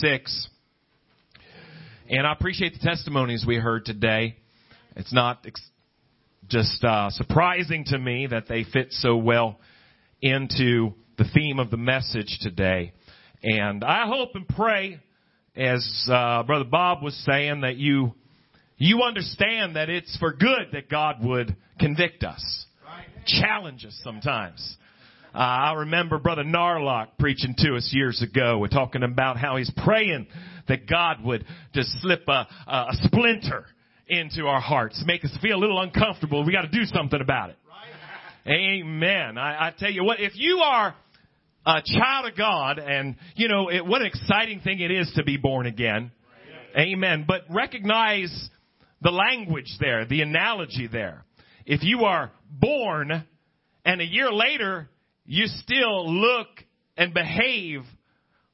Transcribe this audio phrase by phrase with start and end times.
[0.00, 0.48] 26.
[2.08, 4.36] And I appreciate the testimonies we heard today.
[4.94, 5.60] It's not ex-
[6.48, 9.58] just uh, surprising to me that they fit so well
[10.20, 12.92] into the theme of the message today.
[13.42, 15.00] And I hope and pray,
[15.54, 18.14] as uh, Brother Bob was saying, that you
[18.76, 22.66] you understand that it's for good that God would convict us,
[23.26, 24.76] challenge us sometimes.
[25.36, 29.70] Uh, I remember Brother Narlock preaching to us years ago, We're talking about how he's
[29.84, 30.28] praying
[30.66, 31.44] that God would
[31.74, 33.66] just slip a, a splinter
[34.06, 36.42] into our hearts, make us feel a little uncomfortable.
[36.42, 37.58] We got to do something about it.
[38.46, 39.36] Amen.
[39.36, 40.94] I, I tell you what, if you are
[41.66, 45.22] a child of God, and you know it, what an exciting thing it is to
[45.22, 46.12] be born again.
[46.78, 47.26] Amen.
[47.28, 48.48] But recognize
[49.02, 51.26] the language there, the analogy there.
[51.66, 53.26] If you are born
[53.84, 54.88] and a year later
[55.26, 56.48] you still look
[56.96, 57.82] and behave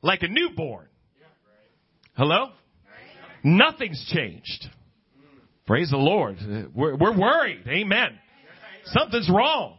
[0.03, 0.87] like a newborn.
[2.15, 2.51] Hello?
[3.45, 4.67] Nothing's changed.
[5.67, 6.37] Praise the Lord.
[6.75, 7.65] We're, we're worried.
[7.67, 8.19] Amen.
[8.87, 9.79] Something's wrong.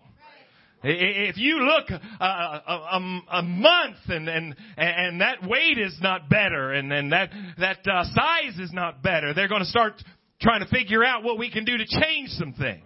[0.86, 6.74] If you look a, a, a, month and, and, and that weight is not better
[6.74, 9.94] and, and that, that uh, size is not better, they're going to start
[10.42, 12.84] trying to figure out what we can do to change some things.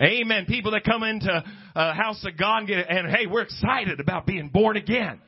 [0.00, 0.46] Amen.
[0.46, 4.24] People that come into a house of God and, get, and hey, we're excited about
[4.26, 5.20] being born again.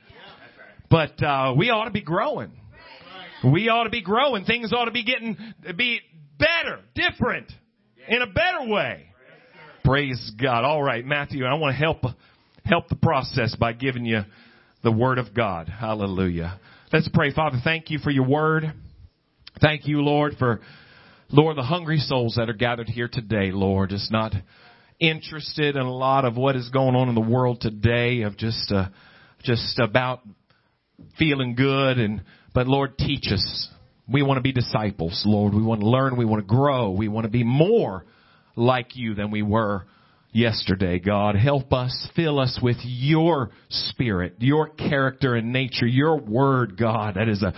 [0.90, 2.52] But uh, we ought to be growing.
[3.44, 4.44] We ought to be growing.
[4.44, 5.36] Things ought to be getting
[5.76, 6.00] be
[6.38, 7.52] better, different,
[8.08, 9.06] in a better way.
[9.84, 10.64] Praise God.
[10.64, 12.04] All right, Matthew, I want to help
[12.64, 14.22] help the process by giving you
[14.82, 15.68] the word of God.
[15.68, 16.60] Hallelujah.
[16.92, 17.32] Let's pray.
[17.32, 18.72] Father, thank you for your word.
[19.60, 20.60] Thank you, Lord, for
[21.34, 24.34] Lord, the hungry souls that are gathered here today, Lord, is not
[25.00, 28.70] interested in a lot of what is going on in the world today of just
[28.70, 28.88] uh,
[29.42, 30.20] just about
[31.18, 32.22] feeling good and
[32.52, 33.70] but Lord, teach us.
[34.06, 35.54] We want to be disciples, Lord.
[35.54, 38.04] We want to learn, we want to grow, we want to be more
[38.54, 39.86] like you than we were
[40.32, 41.34] yesterday, God.
[41.34, 47.14] Help us, fill us with your spirit, your character and nature, your word, God.
[47.14, 47.54] That is a,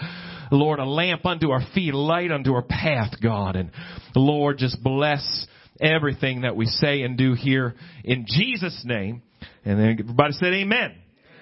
[0.50, 3.56] Lord, a lamp unto our feet, a light unto our path, God.
[3.56, 3.71] And
[4.15, 5.47] Lord, just bless
[5.81, 7.75] everything that we say and do here
[8.05, 9.22] in Jesus' name.
[9.65, 10.94] And then everybody said amen.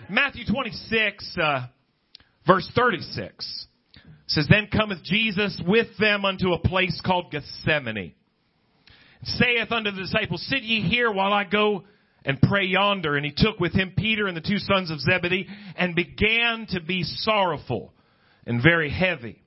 [0.09, 1.67] Matthew 26, uh,
[2.47, 3.67] verse 36
[4.27, 8.15] says, Then cometh Jesus with them unto a place called Gethsemane
[9.25, 11.85] saith unto the disciples, Sit ye here while I go
[12.25, 13.17] and pray yonder.
[13.17, 16.81] And he took with him Peter and the two sons of Zebedee and began to
[16.81, 17.93] be sorrowful
[18.47, 19.43] and very heavy.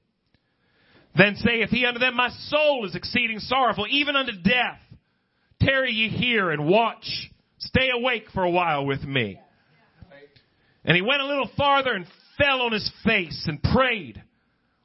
[1.18, 4.80] Then saith he unto them, My soul is exceeding sorrowful, even unto death.
[5.62, 7.32] Tarry ye here and watch.
[7.58, 9.40] Stay awake for a while with me.
[10.84, 12.06] And he went a little farther and
[12.38, 14.22] fell on his face and prayed,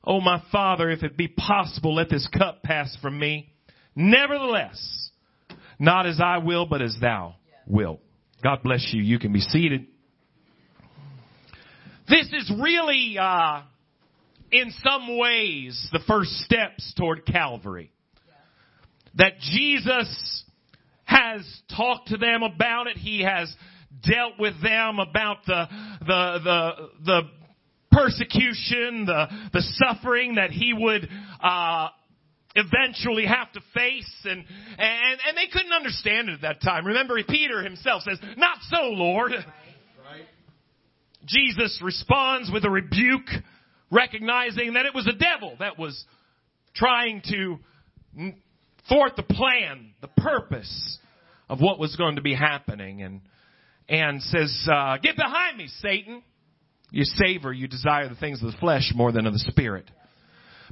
[0.04, 3.52] Oh my father, if it be possible, let this cup pass from me.
[3.94, 5.10] Nevertheless,
[5.78, 8.00] not as I will, but as thou wilt.
[8.42, 9.02] God bless you.
[9.02, 9.86] You can be seated.
[12.08, 13.62] This is really, uh,
[14.52, 17.92] in some ways, the first steps toward Calvary.
[19.14, 20.44] That Jesus
[21.04, 21.42] has
[21.76, 22.96] talked to them about it.
[22.96, 23.52] He has
[24.02, 25.66] dealt with them about the,
[26.00, 27.20] the, the, the
[27.90, 31.08] persecution, the, the suffering that he would,
[31.42, 31.88] uh,
[32.54, 34.44] eventually have to face and,
[34.78, 36.86] and, and they couldn't understand it at that time.
[36.86, 39.32] Remember, Peter himself says, not so, Lord.
[39.32, 39.44] Right.
[40.04, 40.24] Right.
[41.26, 43.28] Jesus responds with a rebuke,
[43.90, 46.04] recognizing that it was the devil that was
[46.74, 47.58] trying to
[48.88, 50.98] thwart the plan, the purpose
[51.48, 53.20] of what was going to be happening and,
[53.88, 56.22] and says, uh, get behind me, Satan.
[56.92, 59.88] You savor, you desire the things of the flesh more than of the spirit.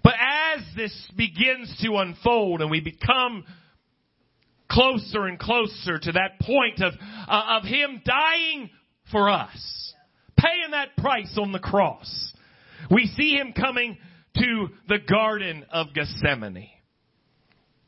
[0.03, 3.45] But as this begins to unfold and we become
[4.71, 6.93] closer and closer to that point of,
[7.29, 8.71] uh, of Him dying
[9.11, 9.95] for us,
[10.37, 12.28] paying that price on the cross,
[12.91, 13.99] we see Him coming
[14.37, 16.69] to the Garden of Gethsemane.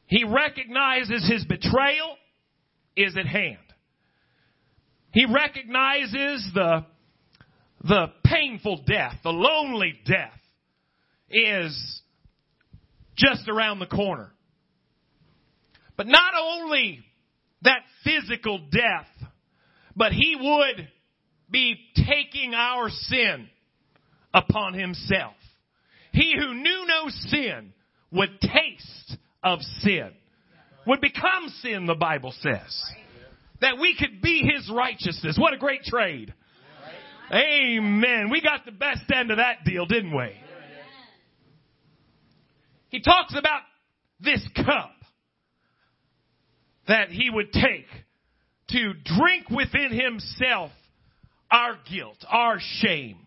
[0.06, 2.16] He recognizes His betrayal
[2.96, 3.58] is at hand.
[5.12, 6.86] He recognizes the,
[7.82, 10.38] the painful death, the lonely death
[11.28, 12.02] is
[13.16, 14.32] just around the corner.
[15.96, 17.00] But not only
[17.62, 19.28] that physical death,
[19.94, 20.88] but he would
[21.50, 23.48] be taking our sin
[24.32, 25.34] upon himself.
[26.12, 27.72] He who knew no sin
[28.12, 30.10] would taste of sin.
[30.86, 32.82] Would become sin, the Bible says.
[33.60, 35.36] That we could be his righteousness.
[35.38, 36.34] What a great trade.
[37.32, 38.28] Amen.
[38.30, 40.32] We got the best end of that deal, didn't we?
[42.88, 43.60] he talks about
[44.18, 44.92] this cup
[46.88, 47.86] that he would take
[48.70, 50.72] to drink within himself
[51.50, 53.18] our guilt, our shame,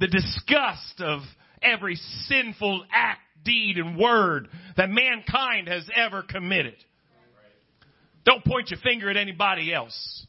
[0.00, 1.20] the disgust of
[1.62, 6.74] every sinful act, deed, and word that mankind has ever committed.
[8.24, 10.26] Don't point your finger at anybody else.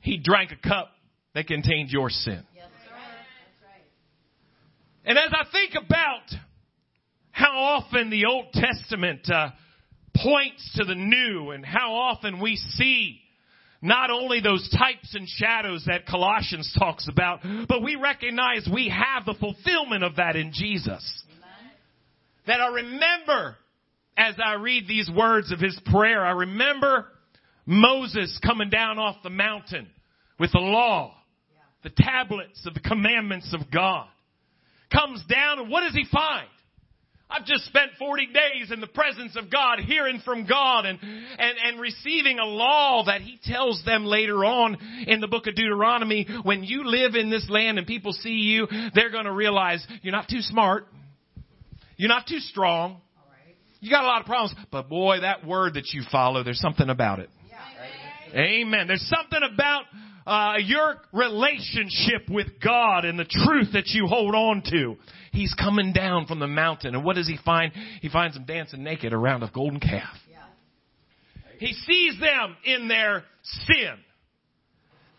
[0.00, 0.90] He drank a cup
[1.34, 2.42] that contained your sin.
[5.04, 6.40] And as I think about
[7.30, 9.50] how often the Old Testament uh,
[10.16, 13.20] points to the new and how often we see
[13.80, 19.24] not only those types and shadows that Colossians talks about, but we recognize we have
[19.24, 21.24] the fulfillment of that in Jesus.
[21.30, 21.72] Amen.
[22.46, 23.56] That I remember
[24.16, 27.06] as I read these words of his prayer, I remember
[27.64, 29.86] Moses coming down off the mountain
[30.40, 31.14] with the law,
[31.84, 34.08] the tablets of the commandments of God.
[34.92, 36.48] Comes down and what does he find?
[37.30, 41.58] I've just spent 40 days in the presence of God, hearing from God and, and,
[41.62, 46.26] and receiving a law that He tells them later on in the book of Deuteronomy.
[46.42, 50.12] When you live in this land and people see you, they're going to realize you're
[50.12, 50.86] not too smart.
[51.96, 53.00] You're not too strong.
[53.80, 56.88] You got a lot of problems, but boy, that word that you follow, there's something
[56.88, 57.30] about it.
[58.34, 58.86] Amen.
[58.86, 59.84] There's something about
[60.28, 64.96] uh, your relationship with God and the truth that you hold on to.
[65.32, 67.72] He's coming down from the mountain, and what does he find?
[68.02, 70.14] He finds them dancing naked around a golden calf.
[71.58, 73.24] He sees them in their
[73.66, 73.94] sin.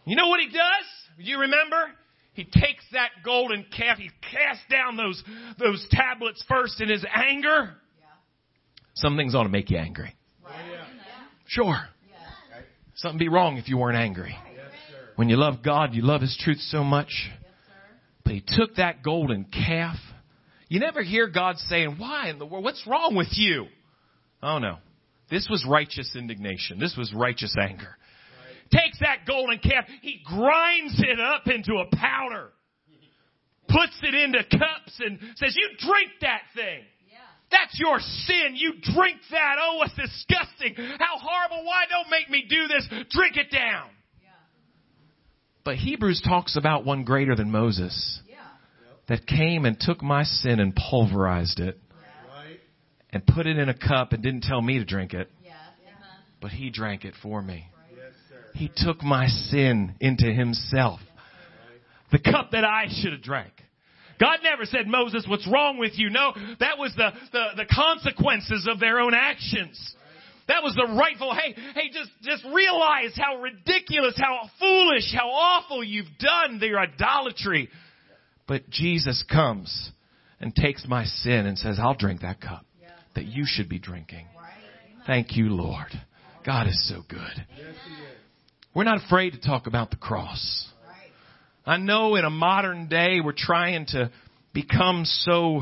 [0.06, 0.86] You know what he does?
[1.18, 1.92] You remember?
[2.34, 5.22] He takes that golden calf, he casts down those,
[5.58, 7.74] those tablets first in his anger.
[8.94, 10.16] Some things ought to make you angry.
[11.48, 11.78] Sure.
[12.96, 14.38] Something be wrong if you weren't angry.
[15.19, 17.30] When you love God, you love His truth so much.
[18.24, 19.98] But He took that golden calf.
[20.69, 22.63] You never hear God saying, why in the world?
[22.63, 23.66] What's wrong with you?
[24.42, 24.77] Oh no.
[25.30, 26.80] This was righteous indignation.
[26.80, 27.98] This was righteous anger.
[28.71, 32.51] Takes that golden calf, he grinds it up into a powder,
[33.68, 36.80] puts it into cups and says, you drink that thing.
[37.51, 38.56] That's your sin.
[38.56, 39.56] You drink that.
[39.60, 40.75] Oh, it's disgusting.
[40.98, 41.66] How horrible.
[41.66, 42.88] Why don't make me do this?
[43.10, 43.89] Drink it down.
[45.64, 48.22] But Hebrews talks about one greater than Moses
[49.08, 51.80] that came and took my sin and pulverized it
[53.12, 55.30] and put it in a cup and didn't tell me to drink it.
[56.42, 57.66] But he drank it for me.
[58.54, 61.00] He took my sin into himself.
[62.12, 63.54] The cup that I should have drank.
[64.20, 66.10] God never said, Moses, what's wrong with you?
[66.10, 69.96] No, that was the, the, the consequences of their own actions.
[70.50, 75.84] That was the rightful, hey, hey, just, just realize how ridiculous, how foolish, how awful
[75.84, 77.69] you've done their idolatry.
[78.48, 79.92] But Jesus comes
[80.40, 82.66] and takes my sin and says, I'll drink that cup
[83.13, 84.25] that you should be drinking.
[85.06, 85.90] Thank you, Lord.
[86.44, 87.45] God is so good.
[88.74, 90.68] We're not afraid to talk about the cross.
[91.63, 94.10] I know in a modern day we're trying to
[94.54, 95.62] become so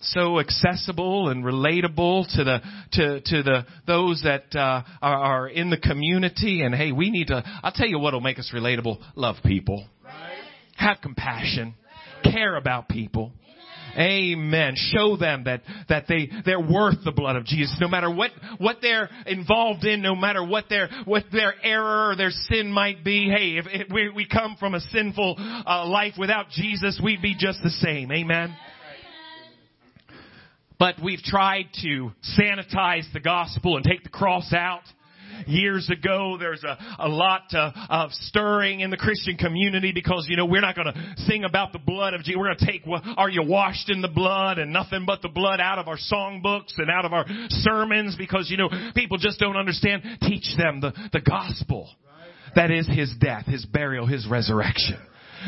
[0.00, 2.60] so accessible and relatable to the
[2.92, 6.62] to to the those that uh, are, are in the community.
[6.62, 7.42] And hey, we need to.
[7.62, 10.38] I'll tell you what'll make us relatable: love people, right.
[10.76, 11.74] have compassion,
[12.22, 13.32] care about people.
[13.96, 14.74] Amen.
[14.76, 17.76] Show them that, that they, they're worth the blood of Jesus.
[17.80, 22.16] No matter what, what they're involved in, no matter what their, what their error or
[22.16, 23.28] their sin might be.
[23.28, 27.34] Hey, if, if we, we come from a sinful uh, life without Jesus, we'd be
[27.36, 28.12] just the same.
[28.12, 28.54] Amen.
[30.78, 34.82] But we've tried to sanitize the gospel and take the cross out.
[35.46, 40.36] Years ago, there's a, a lot uh, of stirring in the Christian community because, you
[40.36, 42.36] know, we're not going to sing about the blood of Jesus.
[42.36, 42.82] We're going to take,
[43.16, 46.72] are you washed in the blood and nothing but the blood out of our songbooks
[46.78, 50.02] and out of our sermons because, you know, people just don't understand.
[50.22, 51.88] Teach them the, the gospel.
[52.56, 54.98] That is His death, His burial, His resurrection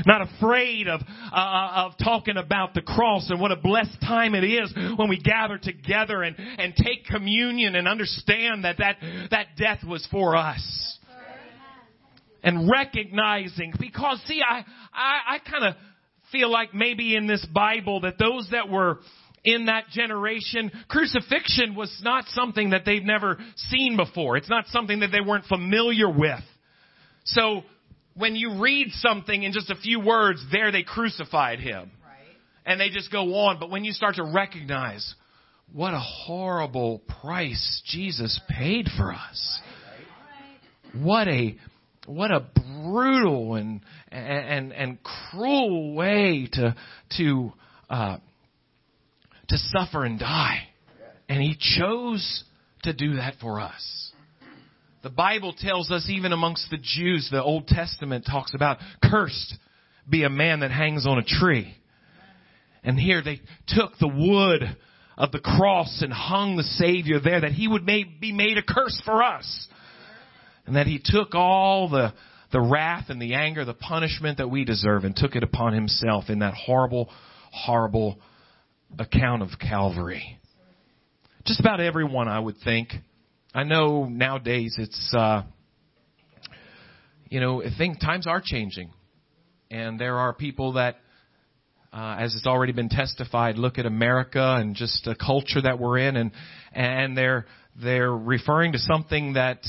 [0.06, 1.00] not afraid of,
[1.32, 5.18] uh, of talking about the cross and what a blessed time it is when we
[5.18, 8.96] gather together and, and take communion and understand that that,
[9.30, 10.98] that death was for us.
[12.42, 15.74] And recognizing, because see, I, I, I kind of
[16.32, 19.00] feel like maybe in this Bible that those that were
[19.44, 24.36] in that generation, crucifixion was not something that they've never seen before.
[24.36, 26.40] It's not something that they weren't familiar with.
[27.24, 27.62] So
[28.20, 31.90] when you read something in just a few words, there they crucified him.
[32.04, 32.36] Right.
[32.66, 33.58] And they just go on.
[33.58, 35.14] But when you start to recognize
[35.72, 39.60] what a horrible price Jesus paid for us.
[40.92, 41.56] What a
[42.06, 46.74] what a brutal and and and cruel way to
[47.18, 47.52] to
[47.88, 48.16] uh,
[49.48, 50.66] to suffer and die.
[51.28, 52.44] And he chose
[52.82, 54.09] to do that for us.
[55.02, 59.54] The Bible tells us even amongst the Jews, the Old Testament talks about cursed
[60.08, 61.74] be a man that hangs on a tree.
[62.82, 64.76] And here they took the wood
[65.16, 69.00] of the cross and hung the Savior there that he would be made a curse
[69.04, 69.68] for us.
[70.66, 72.12] And that he took all the,
[72.52, 76.24] the wrath and the anger, the punishment that we deserve and took it upon himself
[76.28, 77.10] in that horrible,
[77.52, 78.18] horrible
[78.98, 80.38] account of Calvary.
[81.44, 82.90] Just about everyone, I would think.
[83.52, 85.42] I know nowadays it's, uh,
[87.28, 88.92] you know, I think times are changing.
[89.72, 90.96] And there are people that,
[91.92, 95.98] uh, as it's already been testified, look at America and just the culture that we're
[95.98, 96.30] in, and
[96.72, 97.46] and they're
[97.80, 99.64] they're referring to something that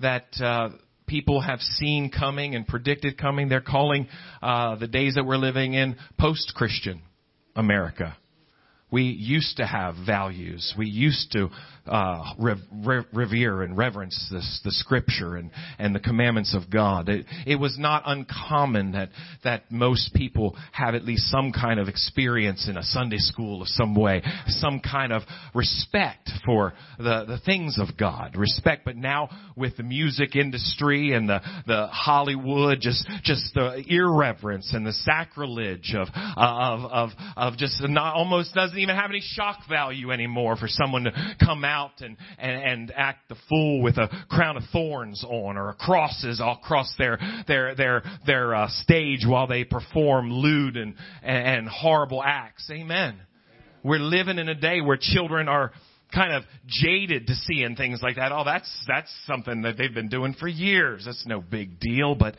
[0.00, 0.70] that uh,
[1.06, 3.48] people have seen coming and predicted coming.
[3.48, 4.08] They're calling
[4.42, 7.02] uh, the days that we're living in post-Christian
[7.54, 8.16] America.
[8.92, 10.74] We used to have values.
[10.76, 11.50] We used to
[11.90, 12.34] uh,
[13.12, 17.08] revere and reverence this, the Scripture and, and the commandments of God.
[17.08, 19.10] It, it was not uncommon that
[19.42, 23.68] that most people have at least some kind of experience in a Sunday school of
[23.68, 25.22] some way, some kind of
[25.54, 28.84] respect for the the things of God, respect.
[28.84, 34.86] But now with the music industry and the the Hollywood, just just the irreverence and
[34.86, 40.12] the sacrilege of of of of just not almost doesn't even have any shock value
[40.12, 44.56] anymore for someone to come out and, and, and act the fool with a crown
[44.56, 49.64] of thorns on or crosses all across their, their, their, their uh, stage while they
[49.64, 52.70] perform lewd and, and horrible acts.
[52.70, 53.20] Amen.
[53.82, 55.72] We're living in a day where children are
[56.12, 58.32] kind of jaded to seeing things like that.
[58.32, 61.04] Oh, that's, that's something that they've been doing for years.
[61.06, 62.36] That's no big deal, but,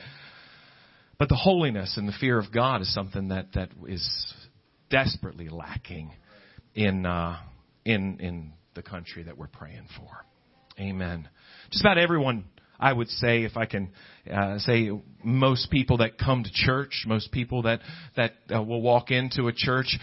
[1.17, 4.33] but the holiness and the fear of God is something that, that is
[4.91, 6.11] desperately lacking
[6.75, 7.37] in uh,
[7.85, 10.25] in in the country that we're praying for.
[10.79, 11.29] Amen.
[11.71, 12.45] Just about everyone,
[12.79, 13.91] I would say, if I can
[14.31, 14.89] uh, say,
[15.23, 17.81] most people that come to church, most people that
[18.15, 19.97] that uh, will walk into a church,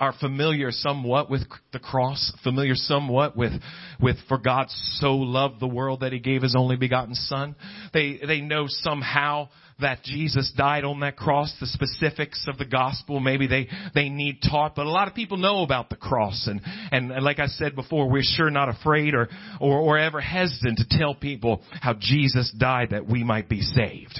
[0.00, 1.42] are familiar somewhat with
[1.72, 3.52] the cross, familiar somewhat with,
[4.00, 7.54] with for God so loved the world that he gave his only begotten son.
[7.92, 13.20] They, they know somehow that Jesus died on that cross, the specifics of the gospel,
[13.20, 16.60] maybe they, they need taught, but a lot of people know about the cross and,
[16.92, 19.28] and, and like I said before, we're sure not afraid or,
[19.60, 24.18] or, or ever hesitant to tell people how Jesus died that we might be saved.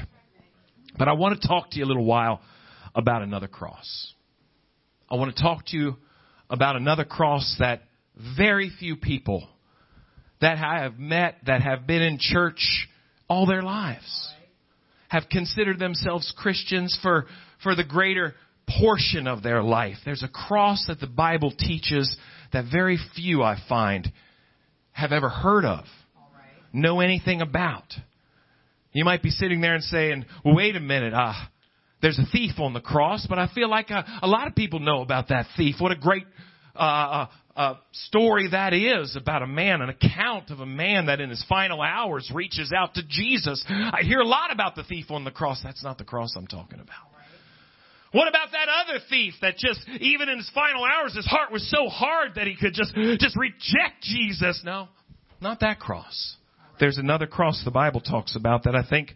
[0.99, 2.41] But I want to talk to you a little while
[2.95, 4.15] about another cross.
[5.11, 5.97] I want to talk to you
[6.49, 7.83] about another cross that
[8.37, 9.49] very few people
[10.41, 12.89] that I have met that have been in church
[13.29, 14.33] all their lives
[15.09, 17.27] have considered themselves Christians for,
[17.63, 18.35] for the greater
[18.81, 19.97] portion of their life.
[20.05, 22.17] There's a cross that the Bible teaches
[22.53, 24.11] that very few I find
[24.93, 25.85] have ever heard of,
[26.73, 27.93] know anything about.
[28.93, 31.49] You might be sitting there and saying, well, wait a minute, ah, uh,
[32.03, 34.81] there's a thief on the cross, but I feel like a, a lot of people
[34.81, 35.77] know about that thief.
[35.79, 36.25] What a great
[36.75, 37.27] uh, uh,
[37.57, 41.45] uh, story that is about a man, an account of a man that in his
[41.49, 43.65] final hours reaches out to Jesus.
[43.69, 45.61] I hear a lot about the thief on the cross.
[45.63, 47.11] That's not the cross I'm talking about.
[48.13, 51.69] What about that other thief that just, even in his final hours, his heart was
[51.71, 54.63] so hard that he could just, just reject Jesus?
[54.65, 54.89] No,
[55.41, 56.37] not that cross.
[56.81, 59.15] There's another cross the Bible talks about that I think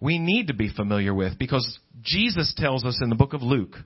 [0.00, 3.76] we need to be familiar with because Jesus tells us in the book of Luke.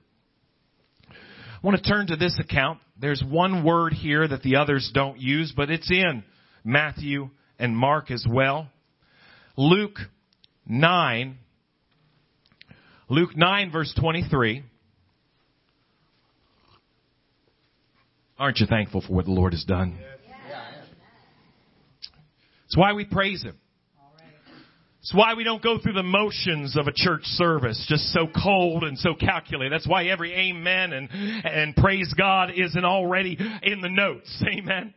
[1.09, 2.79] I want to turn to this account.
[2.99, 6.23] There's one word here that the others don't use, but it's in
[6.63, 8.67] Matthew and Mark as well.
[9.57, 9.97] Luke
[10.67, 11.37] 9,
[13.09, 14.63] Luke 9 verse 23.
[18.37, 19.97] Aren't you thankful for what the Lord has done?
[22.65, 23.57] It's why we praise Him.
[25.03, 28.85] It's why we don't go through the motions of a church service, just so cold
[28.85, 29.73] and so calculated.
[29.73, 34.41] That's why every amen and, and praise God isn't already in the notes.
[34.57, 34.93] Amen.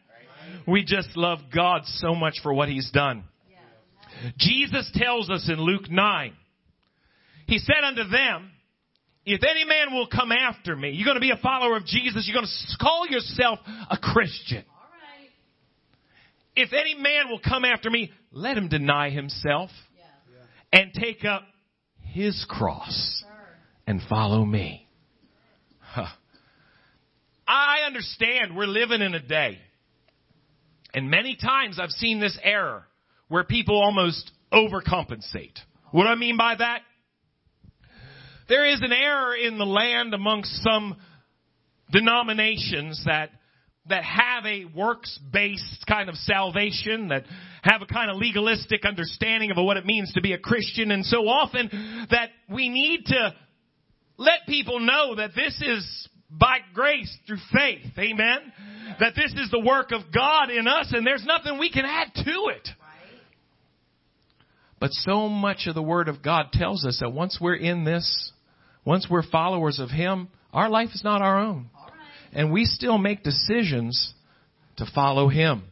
[0.65, 3.25] We just love God so much for what He's done.
[4.39, 6.33] Jesus tells us in Luke 9,
[7.49, 8.53] He said unto them,
[9.25, 12.29] if any man will come after me, you're going to be a follower of Jesus,
[12.29, 13.59] you're going to call yourself
[13.91, 14.65] a Christian.
[16.55, 19.71] If any man will come after me, let him deny himself
[20.77, 21.43] and take up
[22.03, 23.25] his cross
[23.87, 24.87] and follow me.
[25.81, 26.05] Huh.
[27.49, 29.59] I understand we're living in a day,
[30.93, 32.85] and many times I've seen this error
[33.29, 35.57] where people almost overcompensate.
[35.93, 36.81] What do I mean by that?
[38.47, 40.97] There is an error in the land amongst some
[41.91, 43.31] denominations that
[43.89, 47.25] that have a works based kind of salvation, that
[47.63, 51.05] have a kind of legalistic understanding of what it means to be a Christian, and
[51.05, 51.69] so often
[52.11, 53.35] that we need to
[54.17, 57.93] let people know that this is by grace through faith.
[57.99, 58.53] Amen.
[59.01, 62.15] That this is the work of God in us and there's nothing we can add
[62.15, 62.69] to it.
[64.79, 68.33] But so much of the Word of God tells us that once we're in this,
[68.85, 71.71] once we're followers of Him, our life is not our own.
[72.37, 74.13] And we still make decisions
[74.77, 75.65] to follow Him.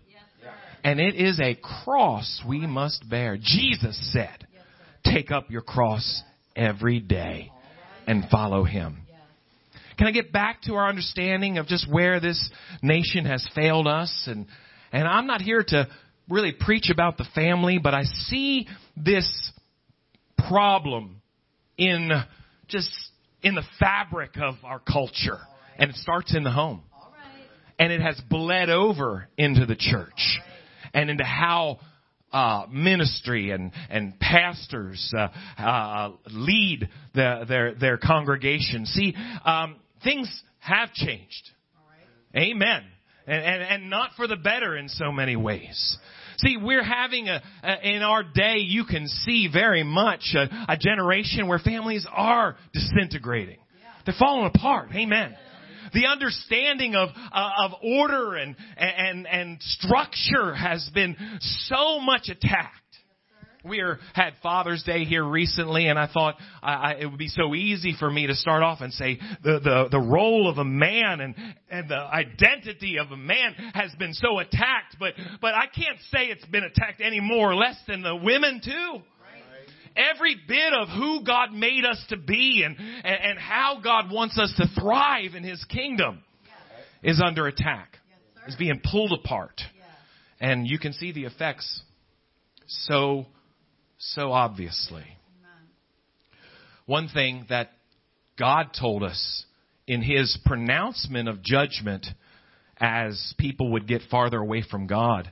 [0.83, 1.55] And it is a
[1.85, 3.37] cross we must bear.
[3.41, 4.47] Jesus said,
[5.05, 6.23] take up your cross
[6.57, 7.53] every day
[8.07, 9.03] and follow Him.
[9.99, 12.51] Can I get back to our understanding of just where this
[12.83, 14.25] nation has failed us?
[14.27, 14.47] And,
[14.91, 15.89] and I'm not here to
[16.31, 18.67] really preach about the family, but I see
[18.97, 19.53] this
[20.49, 21.21] problem
[21.77, 22.11] in
[22.69, 22.91] just
[23.43, 25.39] in the fabric of our culture.
[25.79, 26.83] And it starts in the home.
[27.79, 30.41] And it has bled over into the church
[30.93, 31.81] and into how
[32.33, 35.29] uh, ministry and and pastors uh,
[35.61, 38.87] uh, lead the, their their congregation.
[38.87, 39.15] See,
[39.45, 41.51] um, things have changed.
[42.37, 42.83] Amen.
[43.27, 45.99] And, and, and not for the better in so many ways.
[46.39, 50.77] See, we're having a, a, in our day, you can see very much a, a
[50.77, 53.59] generation where families are disintegrating.
[54.05, 54.89] They're falling apart.
[54.95, 55.35] Amen.
[55.93, 62.81] The understanding of, uh, of order and, and, and structure has been so much attacked.
[63.65, 67.29] We are, had Father's Day here recently, and I thought I, I, it would be
[67.29, 70.65] so easy for me to start off and say the, the, the role of a
[70.65, 71.35] man and,
[71.71, 76.27] and the identity of a man has been so attacked, but, but I can't say
[76.27, 79.03] it's been attacked any more or less than the women too.
[79.97, 84.39] Every bit of who God made us to be and, and, and how God wants
[84.39, 86.23] us to thrive in His kingdom
[87.03, 87.99] is under attack,
[88.49, 89.61] is being pulled apart.
[90.41, 91.83] And you can see the effects
[92.67, 93.27] so
[93.99, 95.05] so obviously.
[96.87, 97.71] One thing that
[98.39, 99.45] God told us
[99.87, 102.07] in His pronouncement of judgment
[102.79, 105.31] as people would get farther away from God,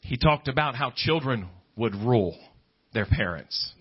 [0.00, 2.36] He talked about how children would rule
[2.92, 3.72] their parents.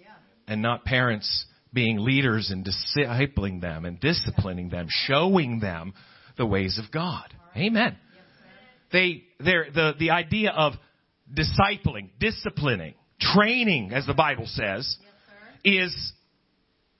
[0.47, 5.93] And not parents being leaders and discipling them and disciplining them, showing them
[6.37, 7.33] the ways of God.
[7.55, 7.97] Amen.
[8.91, 10.73] They, they're, the, the idea of
[11.31, 14.97] discipling, disciplining, training, as the Bible says,
[15.63, 16.13] is,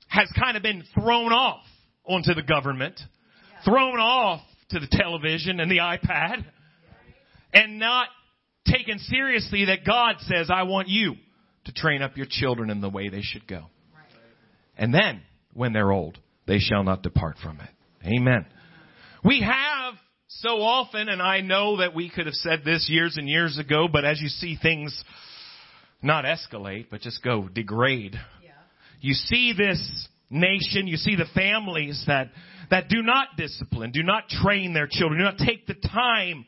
[0.07, 1.63] has kind of been thrown off
[2.05, 2.99] onto the government,
[3.65, 6.45] thrown off to the television and the iPad,
[7.53, 8.07] and not
[8.67, 11.15] taken seriously that God says, I want you
[11.69, 13.65] to train up your children in the way they should go.
[14.77, 15.21] And then,
[15.53, 17.69] when they're old, they shall not depart from it.
[18.07, 18.45] Amen.
[19.23, 19.95] We have
[20.27, 23.87] so often, and I know that we could have said this years and years ago,
[23.91, 25.03] but as you see things
[26.01, 28.15] not escalate, but just go degrade.
[28.43, 28.51] Yeah.
[29.01, 32.29] You see this nation, you see the families that,
[32.71, 36.45] that do not discipline, do not train their children, do not take the time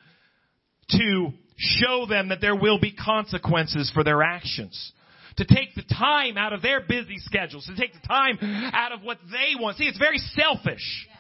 [0.91, 4.93] to show them that there will be consequences for their actions.
[5.37, 8.37] To take the time out of their busy schedules, to take the time
[8.73, 9.77] out of what they want.
[9.77, 11.07] See, it's very selfish.
[11.07, 11.15] Yeah.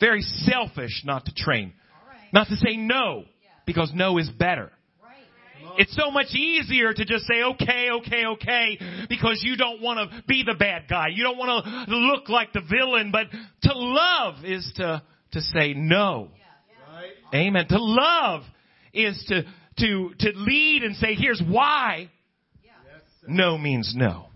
[0.00, 1.74] Very selfish not to train.
[2.08, 2.32] Right.
[2.32, 3.50] Not to say no, yeah.
[3.66, 4.72] because no is better.
[5.78, 10.22] It's so much easier to just say, okay, okay, okay, because you don't want to
[10.26, 11.08] be the bad guy.
[11.08, 15.74] You don't want to look like the villain, but to love is to, to say
[15.74, 16.28] no.
[17.34, 17.66] Amen.
[17.68, 18.42] To love
[18.92, 19.42] is to,
[19.78, 22.10] to, to lead and say, here's why.
[23.26, 24.26] No means no.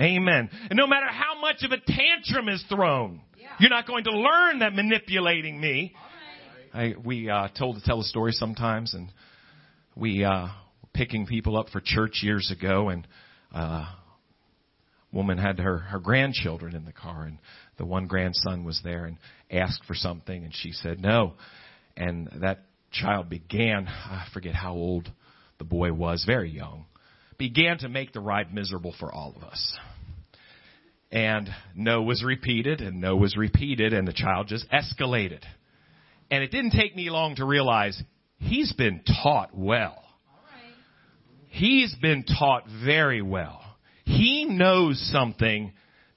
[0.00, 0.50] Amen.
[0.68, 3.22] And no matter how much of a tantrum is thrown,
[3.58, 5.94] you're not going to learn that manipulating me.
[6.74, 9.10] I, we uh, told to tell a story sometimes, and
[9.94, 10.50] we uh, were
[10.92, 13.06] picking people up for church years ago, and
[13.54, 13.86] uh,
[15.10, 17.38] woman had her her grandchildren in the car, and
[17.78, 19.16] the one grandson was there and
[19.50, 21.34] asked for something, and she said no,
[21.96, 25.10] and that child began I forget how old
[25.58, 26.84] the boy was, very young,
[27.38, 29.78] began to make the ride miserable for all of us.
[31.10, 35.42] And no was repeated, and no was repeated, and the child just escalated.
[36.30, 38.02] And it didn't take me long to realize
[38.38, 40.02] he's been taught well.
[41.48, 43.62] He's been taught very well.
[44.04, 45.72] He knows something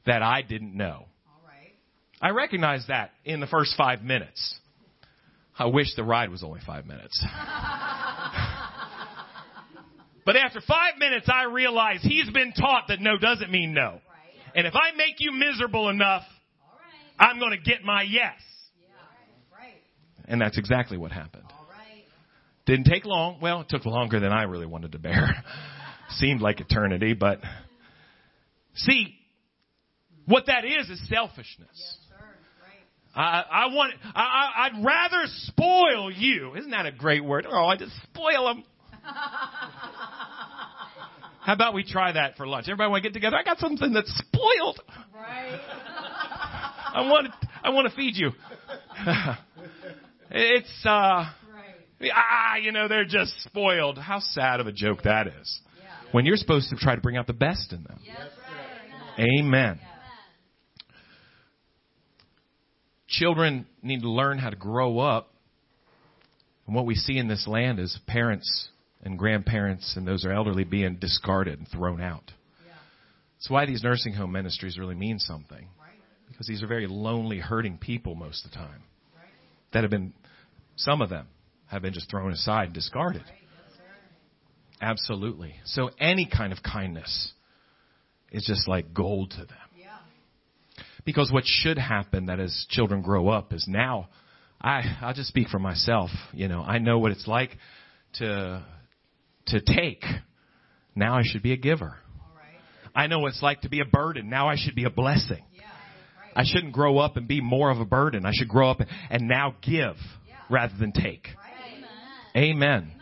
[0.06, 1.06] that I didn't know.
[2.22, 4.60] I recognized that in the first five minutes.
[5.58, 7.24] I wish the ride was only five minutes.
[10.30, 14.00] but after five minutes, I realize he's been taught that no doesn't mean no.
[14.54, 16.22] And if I make you miserable enough,
[17.18, 18.36] I'm going to get my yes.
[20.26, 21.46] And that's exactly what happened.
[22.68, 23.40] Didn't take long.
[23.42, 25.44] Well, it took longer than I really wanted to bear.
[26.10, 27.40] Seemed like eternity, but
[28.76, 29.16] see,
[30.28, 31.98] what that is is selfishness.
[33.16, 33.96] I, I want.
[34.14, 36.54] I, I'd rather spoil you.
[36.56, 37.48] Isn't that a great word?
[37.50, 38.64] Oh, I just spoil them.
[41.42, 42.66] How about we try that for lunch?
[42.68, 43.38] Everybody want to get together?
[43.38, 44.82] I got something that's spoiled.
[45.14, 45.60] Right.
[46.94, 48.32] I want to, I want to feed you.
[50.32, 52.12] it's uh right.
[52.14, 53.98] ah, you know, they're just spoiled.
[53.98, 55.60] How sad of a joke that is.
[55.78, 55.86] Yeah.
[56.12, 58.00] When you're supposed to try to bring out the best in them.
[58.04, 58.18] Yes,
[59.18, 59.40] Amen.
[59.40, 59.80] Amen.
[63.08, 65.34] Children need to learn how to grow up.
[66.68, 68.70] And what we see in this land is parents
[69.04, 72.32] and grandparents and those are elderly being discarded and thrown out.
[72.66, 72.74] Yeah.
[73.38, 75.68] That's why these nursing home ministries really mean something.
[75.80, 76.00] Right.
[76.28, 78.84] Because these are very lonely, hurting people most of the time.
[79.16, 79.26] Right.
[79.74, 80.14] That have been,
[80.76, 81.28] some of them
[81.68, 83.24] have been just thrown aside and discarded.
[83.24, 83.36] Right.
[84.82, 85.56] Absolutely.
[85.66, 87.34] So any kind of kindness
[88.32, 89.58] is just like gold to them.
[91.06, 94.10] Because what should happen that as children grow up is now,
[94.62, 96.10] I, I'll just speak for myself.
[96.34, 97.58] You know, I know what it's like
[98.16, 98.64] to,
[99.50, 100.04] to take.
[100.96, 101.96] Now I should be a giver.
[102.96, 104.30] I know what it's like to be a burden.
[104.30, 105.44] Now I should be a blessing.
[106.36, 108.26] I shouldn't grow up and be more of a burden.
[108.26, 109.96] I should grow up and now give
[110.50, 111.28] rather than take.
[112.36, 112.94] Amen.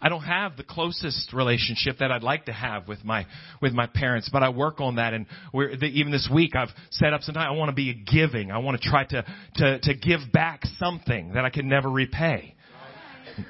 [0.00, 3.26] I don't have the closest relationship that I'd like to have with my
[3.60, 5.14] with my parents, but I work on that.
[5.14, 7.50] And we're, the, even this week, I've set up some time.
[7.50, 8.50] I want to be a giving.
[8.50, 9.24] I want to try to
[9.56, 12.54] to to give back something that I can never repay.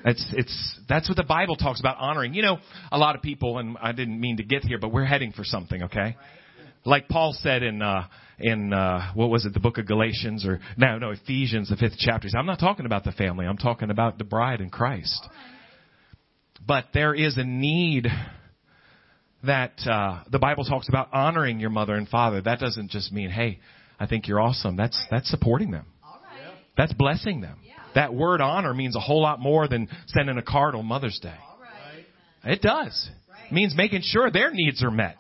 [0.05, 2.35] It's it's that's what the Bible talks about honoring.
[2.35, 2.59] You know,
[2.91, 5.45] a lot of people, and I didn't mean to get here, but we're heading for
[5.45, 5.85] something.
[5.85, 6.17] Okay,
[6.85, 7.83] like Paul said in.
[7.83, 8.05] uh
[8.39, 11.97] in uh, what was it, the book of Galatians or no, no, Ephesians, the fifth
[11.99, 12.29] chapter.
[12.37, 13.47] I'm not talking about the family.
[13.47, 15.27] I'm talking about the bride in Christ.
[16.67, 18.09] But there is a need
[19.45, 22.43] that uh, the Bible talks about honoring your mother and father.
[22.43, 23.61] That doesn't just mean, hey,
[23.99, 24.77] I think you're awesome.
[24.77, 25.87] That's that's supporting them.
[26.77, 27.59] That's blessing them.
[27.97, 31.35] That word honor means a whole lot more than sending a card on Mother's Day.
[32.45, 33.11] It does.
[33.49, 35.17] It means making sure their needs are met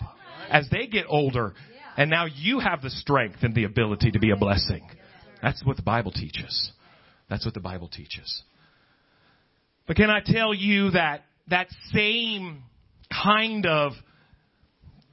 [0.51, 1.55] as they get older.
[1.97, 4.87] And now you have the strength and the ability to be a blessing.
[5.43, 6.71] That's what the Bible teaches.
[7.31, 8.43] That's what the Bible teaches.
[9.87, 12.62] But can I tell you that that same
[13.11, 13.93] kind of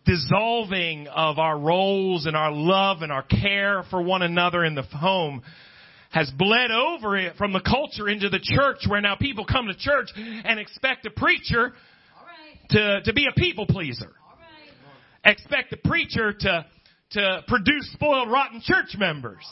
[0.06, 4.82] dissolving of our roles and our love and our care for one another in the
[4.82, 5.44] home
[6.14, 9.76] has bled over it from the culture into the church where now people come to
[9.76, 12.70] church and expect a preacher right.
[12.70, 14.12] to, to be a people pleaser.
[15.26, 15.34] Right.
[15.34, 16.66] Expect the preacher to,
[17.12, 19.44] to produce spoiled rotten church members.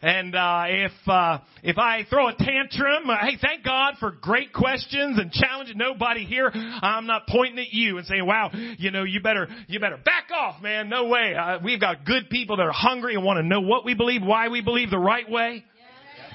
[0.00, 4.52] And uh, if uh, if I throw a tantrum, uh, hey, thank God for great
[4.52, 9.04] questions and challenging Nobody here, I'm not pointing at you and saying, "Wow, you know,
[9.04, 11.34] you better you better back off, man." No way.
[11.34, 14.20] Uh, we've got good people that are hungry and want to know what we believe,
[14.22, 15.64] why we believe the right way.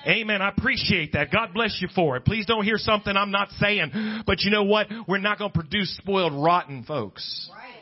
[0.08, 0.42] Amen.
[0.42, 1.32] I appreciate that.
[1.32, 2.26] God bless you for it.
[2.26, 4.24] Please don't hear something I'm not saying.
[4.26, 4.88] But you know what?
[5.08, 7.50] We're not going to produce spoiled, rotten folks.
[7.54, 7.76] Right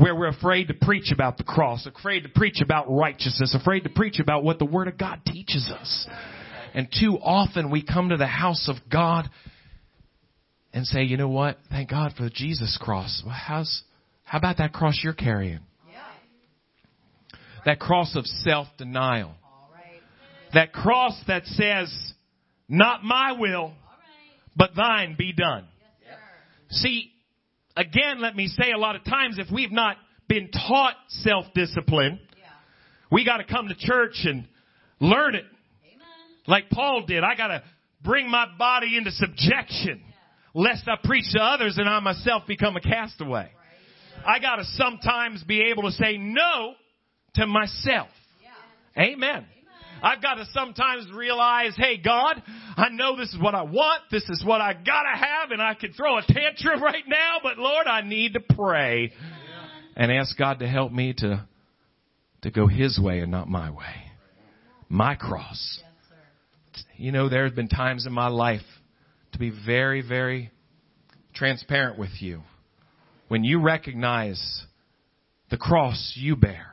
[0.00, 3.90] where we're afraid to preach about the cross, afraid to preach about righteousness, afraid to
[3.90, 6.06] preach about what the Word of God teaches us.
[6.72, 9.28] And too often we come to the house of God
[10.72, 11.58] and say, you know what?
[11.68, 13.22] Thank God for the Jesus cross.
[13.26, 13.82] Well, how's,
[14.24, 15.60] how about that cross you're carrying?
[17.66, 19.34] That cross of self-denial.
[20.54, 21.92] That cross that says,
[22.68, 23.72] not my will,
[24.56, 25.66] but thine be done.
[26.70, 27.10] See,
[27.76, 29.96] again, let me say a lot of times if we've not
[30.28, 32.20] been taught self-discipline,
[33.10, 34.46] we got to come to church and
[35.00, 35.44] learn it.
[36.46, 37.22] Like Paul did.
[37.24, 37.62] I got to
[38.02, 40.02] bring my body into subjection
[40.54, 43.50] lest I preach to others and I myself become a castaway.
[44.26, 46.74] I got to sometimes be able to say no
[47.34, 48.08] to myself.
[48.98, 49.46] Amen.
[50.02, 52.42] I've got to sometimes realize, hey God,
[52.76, 54.02] I know this is what I want.
[54.10, 57.58] This is what I gotta have and I can throw a tantrum right now, but
[57.58, 59.12] Lord, I need to pray
[59.96, 61.46] and ask God to help me to,
[62.42, 64.12] to go His way and not my way.
[64.88, 65.80] My cross.
[66.96, 68.60] You know, there have been times in my life
[69.32, 70.50] to be very, very
[71.34, 72.42] transparent with you.
[73.28, 74.64] When you recognize
[75.50, 76.69] the cross you bear,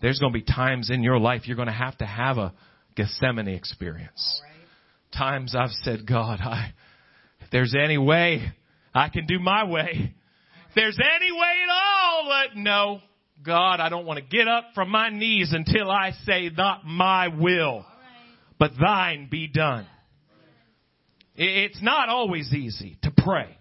[0.00, 2.52] there's going to be times in your life you're going to have to have a
[2.96, 4.42] Gethsemane experience.
[4.42, 5.18] Right.
[5.18, 6.72] Times I've said, God, I,
[7.40, 8.52] if there's any way
[8.94, 10.14] I can do my way,
[10.68, 13.00] if there's any way at all, but no,
[13.44, 17.28] God, I don't want to get up from my knees until I say, not my
[17.28, 17.86] will,
[18.58, 19.86] but thine be done.
[21.36, 23.56] It's not always easy to pray.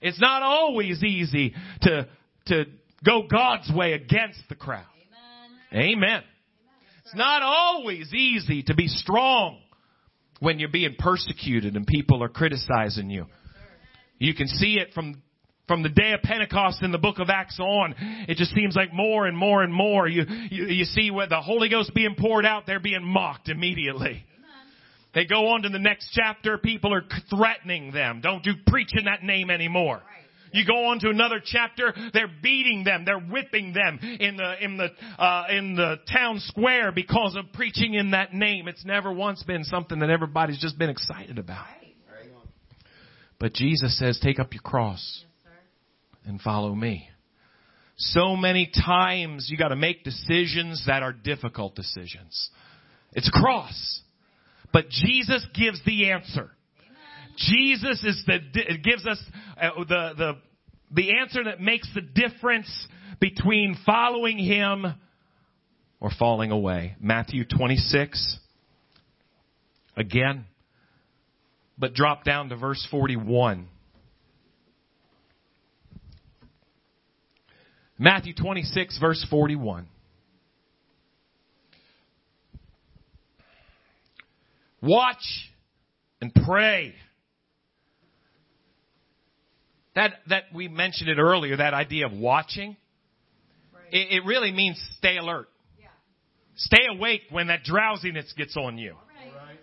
[0.00, 2.08] It's not always easy to,
[2.46, 2.64] to
[3.04, 4.86] go God's way against the crowd.
[5.74, 6.22] Amen.
[7.04, 9.58] It's not always easy to be strong
[10.40, 13.26] when you're being persecuted and people are criticizing you.
[14.18, 15.22] You can see it from
[15.66, 17.94] from the day of Pentecost in the book of Acts on,
[18.28, 20.06] it just seems like more and more and more.
[20.06, 24.26] You, you, you see what the Holy Ghost being poured out, they're being mocked immediately.
[25.14, 28.20] They go on to the next chapter, people are threatening them.
[28.20, 30.02] Don't do preach in that name anymore.
[30.54, 34.76] You go on to another chapter, they're beating them, they're whipping them in the, in
[34.76, 34.88] the,
[35.20, 38.68] uh, in the town square because of preaching in that name.
[38.68, 41.66] It's never once been something that everybody's just been excited about.
[43.40, 45.24] But Jesus says, take up your cross
[46.24, 47.08] and follow me.
[47.96, 52.50] So many times you gotta make decisions that are difficult decisions.
[53.12, 54.02] It's a cross.
[54.72, 56.50] But Jesus gives the answer.
[57.36, 58.38] Jesus is the
[58.82, 59.20] gives us
[59.60, 60.32] uh, the the
[60.92, 62.68] the answer that makes the difference
[63.20, 64.86] between following him
[66.00, 66.96] or falling away.
[67.00, 68.38] Matthew 26
[69.96, 70.44] again
[71.76, 73.68] but drop down to verse 41.
[77.98, 79.86] Matthew 26 verse 41.
[84.82, 85.50] Watch
[86.20, 86.94] and pray
[89.94, 92.76] that, that we mentioned it earlier, that idea of watching,
[93.72, 93.92] right.
[93.92, 95.48] it, it, really means stay alert.
[95.78, 95.86] Yeah.
[96.56, 98.92] Stay awake when that drowsiness gets on you.
[98.92, 99.58] Right.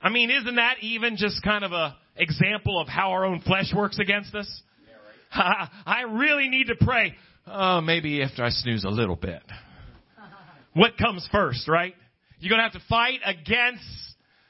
[0.00, 3.72] I mean, isn't that even just kind of a example of how our own flesh
[3.74, 4.62] works against us?
[4.86, 5.68] Yeah, right.
[5.86, 7.14] I really need to pray.
[7.46, 9.42] Oh, maybe after I snooze a little bit.
[10.74, 11.94] what comes first, right?
[12.38, 13.82] You're gonna have to fight against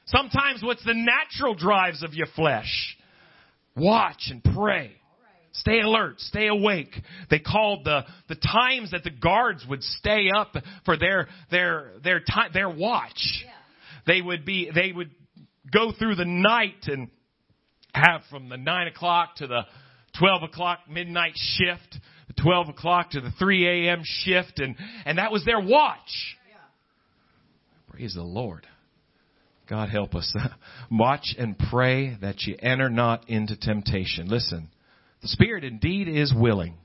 [0.05, 2.97] sometimes what's the natural drives of your flesh.
[3.77, 4.91] Watch and pray.
[5.53, 6.93] Stay alert, stay awake.
[7.31, 10.53] They called the, the times that the guards would stay up
[10.85, 13.43] for their, their, their time, their watch.
[13.43, 13.51] Yeah.
[14.05, 15.09] They would be, they would
[15.71, 17.09] go through the night and
[17.93, 19.61] have from the nine o'clock to the
[20.19, 24.01] 12 o'clock midnight shift, the 12 o'clock to the 3 a.m.
[24.03, 26.37] shift, and, and that was their watch.
[26.49, 26.57] Yeah.
[27.89, 28.67] Praise the Lord.
[29.67, 30.33] God help us.
[30.91, 34.27] Watch and pray that you enter not into temptation.
[34.27, 34.69] Listen,
[35.21, 36.75] the spirit indeed is willing,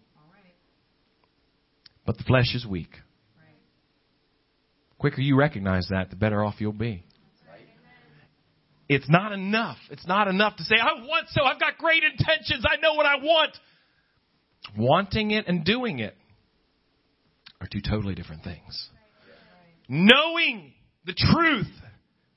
[2.05, 2.91] but the flesh is weak.
[4.99, 7.05] Quicker you recognize that, the better off you'll be.
[8.89, 9.79] It's not enough.
[9.91, 11.45] It's not enough to say, I want so.
[11.45, 12.65] I've got great intentions.
[12.69, 13.57] I know what I want.
[14.77, 16.15] Wanting it and doing it
[17.61, 18.91] are two totally different things.
[19.89, 20.73] Knowing
[21.07, 21.71] the truth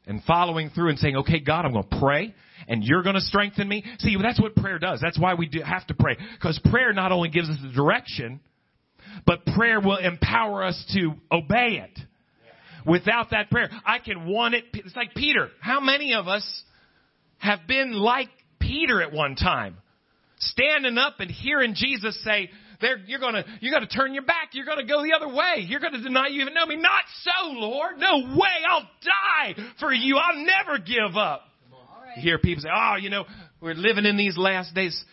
[0.07, 2.33] and following through and saying, okay, God, I'm going to pray
[2.67, 3.83] and you're going to strengthen me.
[3.99, 4.99] See, that's what prayer does.
[5.01, 6.17] That's why we do have to pray.
[6.33, 8.39] Because prayer not only gives us the direction,
[9.25, 11.99] but prayer will empower us to obey it.
[12.85, 14.65] Without that prayer, I can want it.
[14.73, 15.49] It's like Peter.
[15.59, 16.45] How many of us
[17.39, 19.77] have been like Peter at one time?
[20.37, 22.49] Standing up and hearing Jesus say,
[22.81, 24.49] they're, you're gonna, you're gonna turn your back.
[24.53, 25.65] You're gonna go the other way.
[25.67, 26.75] You're gonna deny you even know me.
[26.75, 27.97] Not so, Lord.
[27.97, 28.47] No way.
[28.69, 30.17] I'll die for you.
[30.17, 31.43] I'll never give up.
[32.15, 33.25] You hear people say, oh, you know,
[33.59, 35.03] we're living in these last days.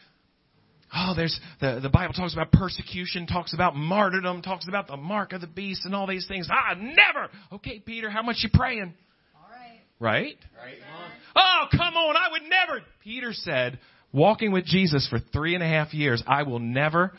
[0.94, 5.32] Oh, there's the, the Bible talks about persecution, talks about martyrdom, talks about the mark
[5.32, 6.48] of the beast and all these things.
[6.50, 7.30] Ah, never.
[7.52, 8.92] Okay, Peter, how much you praying?
[9.34, 9.80] All right.
[9.98, 10.36] Right?
[10.56, 10.74] Right.
[11.34, 12.82] Oh, come on, I would never.
[13.02, 13.78] Peter said,
[14.12, 17.12] walking with Jesus for three and a half years, I will never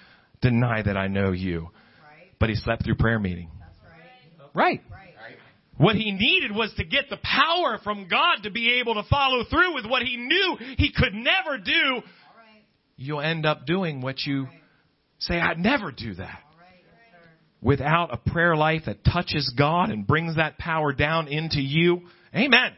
[0.44, 1.62] deny that I know you.
[1.62, 2.32] Right.
[2.40, 3.50] But he slept through prayer meeting.
[4.54, 4.82] Right.
[4.92, 5.04] right.
[5.78, 9.44] What he needed was to get the power from God to be able to follow
[9.50, 12.02] through with what he knew he could never do.
[12.96, 14.48] You'll end up doing what you
[15.18, 16.40] say, I'd never do that.
[17.62, 22.02] Without a prayer life that touches God and brings that power down into you.
[22.36, 22.74] Amen.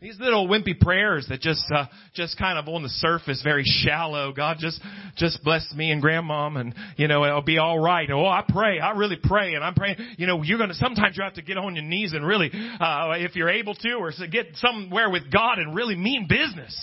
[0.00, 1.84] These little wimpy prayers that just, uh,
[2.14, 4.32] just kind of on the surface, very shallow.
[4.32, 4.80] God just,
[5.16, 8.10] just bless me and grandmom and, you know, it'll be alright.
[8.10, 8.80] Oh, I pray.
[8.80, 9.96] I really pray and I'm praying.
[10.16, 13.12] You know, you're gonna, sometimes you have to get on your knees and really, uh,
[13.18, 16.74] if you're able to, or get somewhere with God and really mean business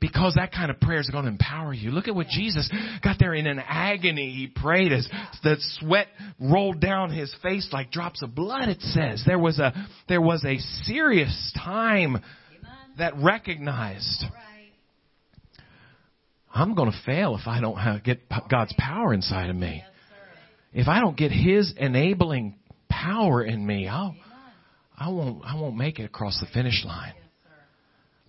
[0.00, 1.90] because that kind of prayer is going to empower you.
[1.90, 2.70] Look at what Jesus
[3.02, 4.30] got there in an agony.
[4.30, 5.08] He prayed as
[5.42, 6.08] the sweat
[6.40, 8.68] rolled down his face like drops of blood.
[8.68, 9.72] It says there was a
[10.08, 12.22] there was a serious time
[12.98, 14.24] that recognized.
[16.52, 19.84] I'm going to fail if I don't have, get God's power inside of me.
[20.72, 22.58] If I don't get His enabling
[22.88, 24.16] power in me, I'll,
[24.98, 27.14] I won't, I won't make it across the finish line.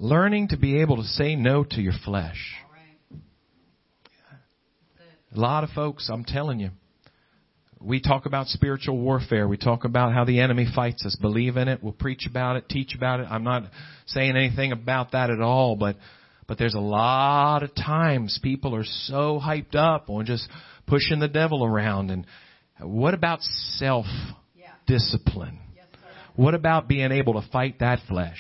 [0.01, 2.55] Learning to be able to say no to your flesh.
[5.35, 6.71] A lot of folks, I'm telling you,
[7.79, 9.47] we talk about spiritual warfare.
[9.47, 11.15] We talk about how the enemy fights us.
[11.21, 11.83] Believe in it.
[11.83, 13.27] We'll preach about it, teach about it.
[13.29, 13.65] I'm not
[14.07, 15.97] saying anything about that at all, but
[16.47, 20.49] but there's a lot of times people are so hyped up on just
[20.87, 22.25] pushing the devil around and
[22.79, 24.07] what about self
[24.87, 25.59] discipline?
[26.35, 28.39] What about being able to fight that flesh?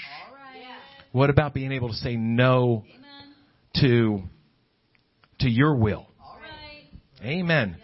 [1.11, 2.85] What about being able to say no
[3.75, 4.21] to
[5.39, 6.07] to your will?
[7.23, 7.77] Amen.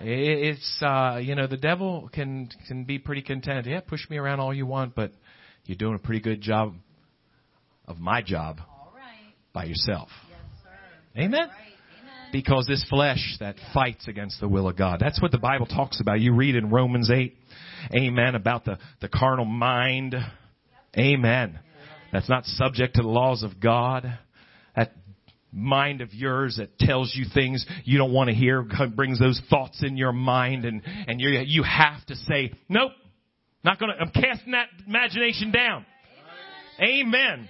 [0.00, 3.66] It's uh, you know the devil can can be pretty content.
[3.66, 5.12] Yeah, push me around all you want, but
[5.64, 6.74] you're doing a pretty good job
[7.86, 8.58] of my job
[9.52, 10.08] by yourself.
[11.16, 11.48] Amen.
[12.32, 14.98] Because this flesh that fights against the will of God.
[15.00, 16.20] That's what the Bible talks about.
[16.20, 17.32] You read in Romans 8,
[17.96, 20.16] amen, about the, the carnal mind.
[20.98, 21.60] Amen.
[22.14, 24.18] That's not subject to the laws of God
[24.76, 24.92] That
[25.52, 28.62] mind of yours that tells you things you don't want to hear,
[28.94, 32.92] brings those thoughts in your mind and, and you you have to say, nope,
[33.64, 35.84] not gonna, I'm casting that imagination down.
[36.80, 37.06] Amen.
[37.06, 37.48] Amen.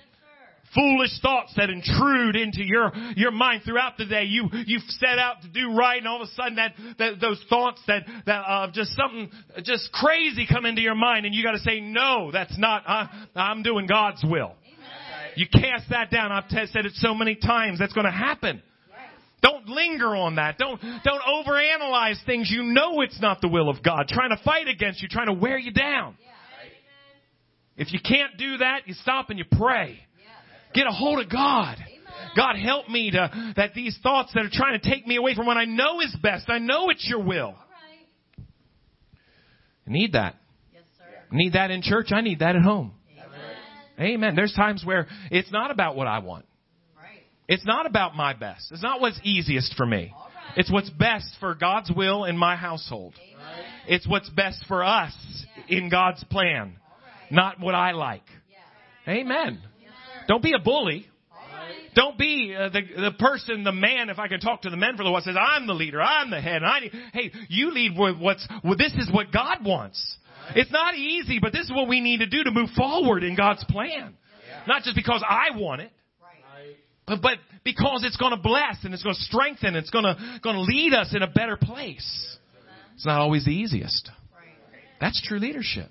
[0.75, 4.25] Foolish thoughts that intrude into your, your mind throughout the day.
[4.25, 7.45] You, you've set out to do right and all of a sudden that, that those
[7.49, 9.31] thoughts that, that, uh, just something,
[9.63, 13.63] just crazy come into your mind and you gotta say, no, that's not, uh, I'm
[13.63, 14.55] doing God's will.
[15.37, 16.33] You cast that down.
[16.33, 17.79] I've said it so many times.
[17.79, 18.63] That's going to happen.
[19.43, 20.57] Don't linger on that.
[20.57, 22.51] Don't, don't overanalyze things.
[22.51, 24.09] You know it's not the will of God.
[24.09, 26.17] Trying to fight against you, trying to wear you down.
[27.77, 29.99] If you can't do that, you stop and you pray.
[30.75, 31.79] Get a hold of God.
[32.37, 35.47] God help me to, that these thoughts that are trying to take me away from
[35.47, 36.49] what I know is best.
[36.49, 37.55] I know it's your will.
[39.87, 40.37] I need that.
[40.73, 40.83] Yes,
[41.31, 42.09] I need that in church.
[42.11, 42.93] I need that at home.
[44.01, 44.35] Amen.
[44.35, 46.47] There's times where it's not about what I want.
[46.97, 47.21] Right.
[47.47, 48.73] It's not about my best.
[48.73, 50.13] It's not what's easiest for me.
[50.13, 50.55] Right.
[50.57, 53.15] It's what's best for God's will in my household.
[53.17, 53.65] Amen.
[53.87, 55.15] It's what's best for us
[55.69, 55.79] yeah.
[55.79, 57.33] in God's plan, right.
[57.33, 58.25] not what I like.
[59.07, 59.15] Yeah.
[59.15, 59.61] Amen.
[60.29, 61.07] Don't be a bully.
[61.95, 64.11] Don't be uh, the the person, the man.
[64.11, 66.31] If I can talk to the men for the while, says I'm the leader, I'm
[66.31, 66.57] the head.
[66.57, 68.47] And I need, hey, you lead with what's.
[68.65, 70.17] Well, this is what God wants.
[70.57, 73.37] It's not easy, but this is what we need to do to move forward in
[73.37, 74.15] God's plan.
[74.67, 75.91] Not just because I want it,
[77.07, 80.05] but, but because it's going to bless and it's going to strengthen, and it's going
[80.05, 82.39] to, going to lead us in a better place.
[82.95, 84.11] It's not always the easiest.
[85.01, 85.91] That's true leadership.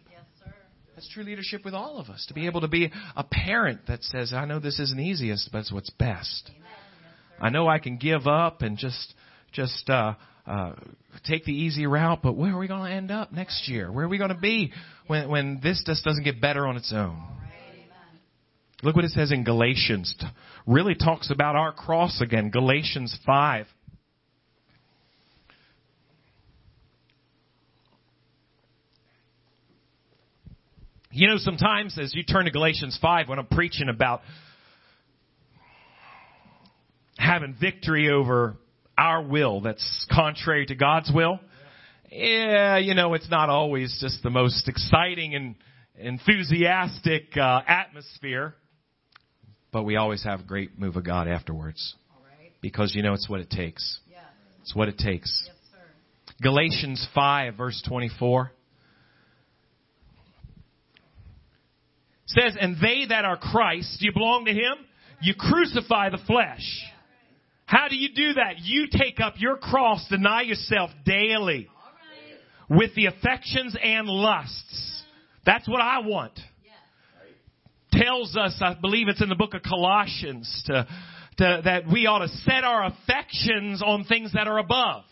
[1.03, 2.25] That's true leadership with all of us.
[2.29, 5.57] To be able to be a parent that says, I know this isn't easiest, but
[5.57, 6.49] it's what's best.
[7.41, 9.13] I know I can give up and just,
[9.51, 10.13] just, uh,
[10.47, 10.71] uh,
[11.25, 13.91] take the easy route, but where are we going to end up next year?
[13.91, 14.71] Where are we going to be
[15.07, 17.21] when, when this just doesn't get better on its own?
[18.81, 20.15] Look what it says in Galatians.
[20.65, 22.49] Really talks about our cross again.
[22.49, 23.65] Galatians 5.
[31.15, 34.21] You know, sometimes as you turn to Galatians 5, when I'm preaching about
[37.19, 38.55] having victory over
[38.97, 41.39] our will that's contrary to God's will,
[42.11, 45.55] yeah, you know, it's not always just the most exciting and
[45.99, 48.55] enthusiastic uh, atmosphere,
[49.71, 51.93] but we always have a great move of God afterwards.
[52.59, 53.99] Because you know it's what it takes.
[54.09, 54.17] Yeah.
[54.61, 55.43] It's what it takes.
[55.45, 55.55] Yes,
[56.41, 58.51] Galatians 5 verse 24
[62.37, 64.85] says, And they that are Christ, do you belong to Him?
[65.21, 66.61] You crucify the flesh
[67.73, 68.59] how do you do that?
[68.59, 71.67] You take up your cross, deny yourself daily
[72.69, 75.03] with the affections and lusts.
[75.45, 76.39] That's what I want.
[77.91, 80.87] Tells us, I believe it's in the book of Colossians, to,
[81.37, 85.03] to, that we ought to set our affections on things that are above.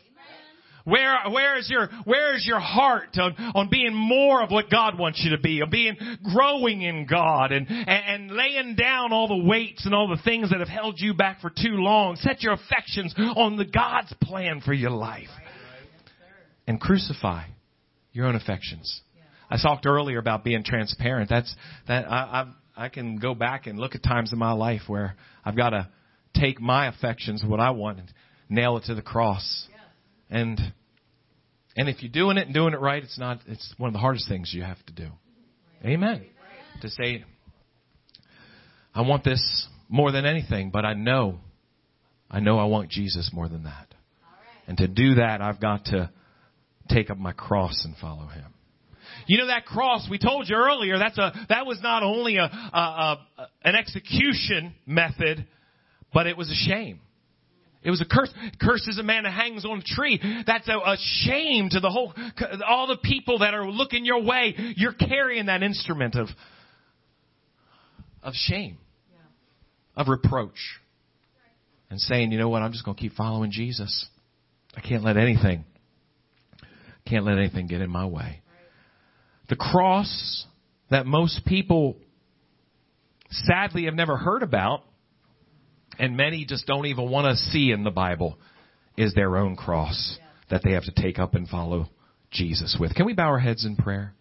[0.84, 4.98] Where, where is your, where is your heart on, on being more of what God
[4.98, 5.96] wants you to be, on being
[6.34, 10.50] growing in God and, and, and laying down all the weights and all the things
[10.50, 12.15] that have held you back for too long.
[12.15, 15.29] Set your affections on the God's plan for your life.
[16.67, 17.46] And crucify
[18.13, 19.02] your own affections.
[19.50, 21.29] I talked earlier about being transparent.
[21.29, 21.54] That's,
[21.88, 22.46] that I,
[22.77, 25.71] I, I can go back and look at times in my life where I've got
[25.71, 25.90] to
[26.34, 28.13] take my affections, what I want, and
[28.50, 29.67] nail it to the cross
[30.32, 30.60] and
[31.75, 34.00] and if you're doing it and doing it right, it's not it's one of the
[34.00, 35.10] hardest things you have to do.
[35.86, 36.25] Amen.
[36.82, 37.23] To say
[38.96, 41.40] I want this more than anything, but I know
[42.29, 43.94] I know I want Jesus more than that.
[44.67, 46.10] And to do that, I've got to
[46.90, 48.54] take up my cross and follow him.
[49.27, 50.98] You know that cross we told you earlier.
[50.98, 55.46] That's a that was not only a, a, a an execution method,
[56.13, 57.02] but it was a shame.
[57.84, 58.32] It was a curse.
[58.62, 60.19] Curse is a man that hangs on a tree.
[60.46, 62.13] That's a, a shame to the whole,
[62.67, 64.54] all the people that are looking your way.
[64.75, 66.27] You're carrying that instrument of,
[68.21, 68.77] of shame,
[69.96, 70.79] of reproach,
[71.90, 74.08] and saying, you know what, I'm just going to keep following Jesus.
[74.75, 75.65] I can't let anything,
[77.08, 78.42] can't let anything get in my way.
[79.50, 80.46] The cross
[80.92, 81.98] that most people
[83.32, 84.84] sadly have never heard about
[86.00, 88.37] and many just don't even want to see in the Bible
[88.98, 90.17] is their own cross
[90.50, 91.89] that they have to take up and follow
[92.31, 92.96] Jesus with.
[92.96, 94.13] Can we bow our heads in prayer?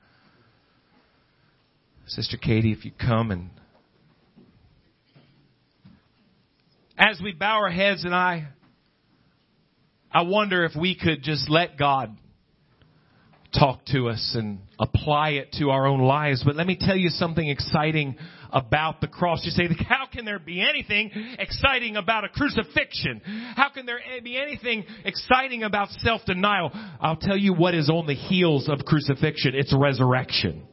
[2.06, 3.50] Sister Katie, if you come and
[6.98, 8.48] as we bow our heads and I
[10.12, 12.16] I wonder if we could just let God
[13.58, 16.42] talk to us and apply it to our own lives.
[16.44, 18.16] But let me tell you something exciting
[18.52, 19.40] about the cross.
[19.44, 23.20] You say, how can there be anything exciting about a crucifixion?
[23.56, 26.70] How can there be anything exciting about self-denial?
[27.00, 29.54] I'll tell you what is on the heels of crucifixion.
[29.54, 30.66] It's resurrection.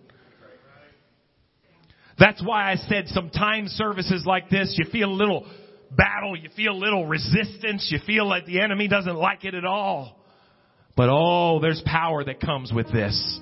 [2.20, 5.46] That's why I said sometimes services like this, you feel a little
[5.92, 9.66] battle, you feel a little resistance, you feel like the enemy doesn't like it at
[9.66, 10.17] all.
[10.98, 13.40] But oh, there's power that comes with this.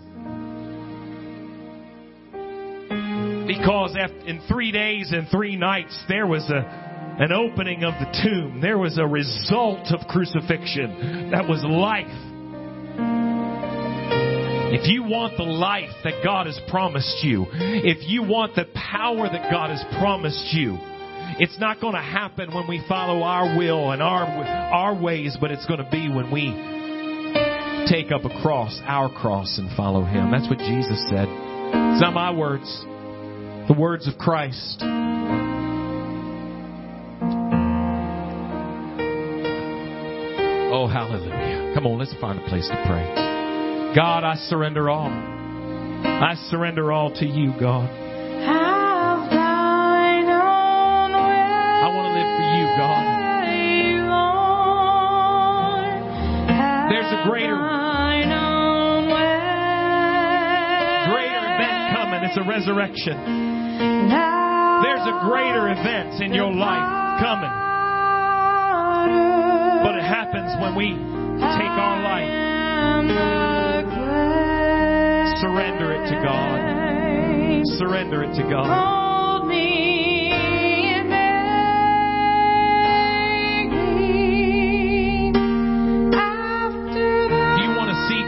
[3.48, 3.96] Because
[4.28, 8.60] in three days and three nights, there was a, an opening of the tomb.
[8.60, 11.32] There was a result of crucifixion.
[11.32, 12.12] That was life.
[14.74, 19.30] If you want the life that God has promised you, if you want the power
[19.30, 20.78] that God has promised you,
[21.40, 25.52] it's not going to happen when we follow our will and our, our ways, but
[25.52, 26.75] it's going to be when we
[27.88, 30.32] take up a cross, our cross, and follow Him.
[30.32, 31.28] That's what Jesus said.
[31.28, 32.86] It's not my words
[33.68, 34.78] the words of Christ.
[40.72, 41.74] Oh, hallelujah.
[41.74, 43.96] Come on, let's find a place to pray.
[43.96, 45.10] God, I surrender all.
[45.10, 48.05] I surrender all to you, God.
[62.56, 63.20] Resurrection.
[64.80, 67.52] There's a greater event in your life coming.
[69.84, 72.32] But it happens when we take our life,
[75.42, 76.60] surrender it to God.
[77.78, 79.04] Surrender it to God.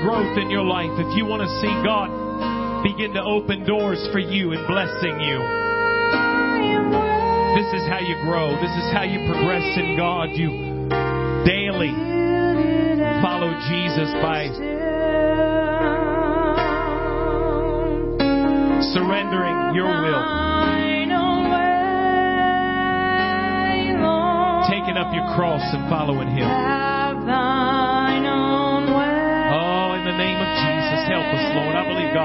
[0.01, 2.26] growth in your life, if you want to see God
[2.93, 5.38] begin to open doors for you and blessing you.
[7.59, 8.55] This is how you grow.
[8.61, 10.29] This is how you progress in God.
[10.31, 10.88] You
[11.43, 11.91] daily
[13.21, 14.47] follow Jesus by
[18.95, 20.23] surrendering your will.
[24.69, 26.86] Taking up your cross and following Him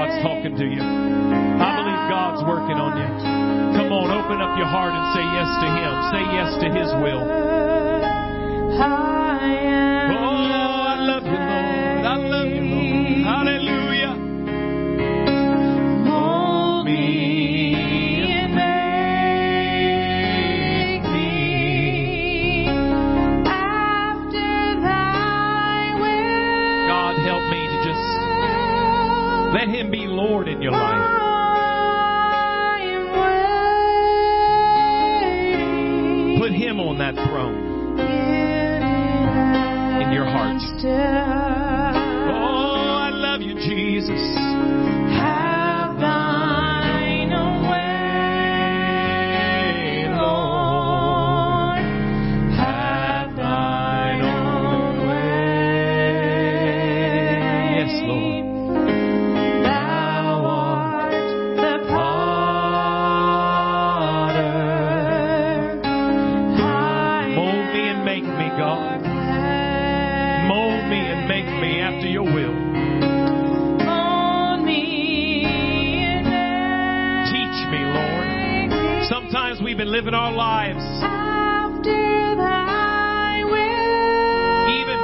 [0.03, 0.83] God's talking to you.
[0.83, 3.07] I believe God's working on you.
[3.79, 5.91] Come on, open up your heart and say yes to Him.
[6.11, 7.23] Say yes to His will.
[79.93, 80.83] Sometimes we've been living our lives
[84.69, 84.99] even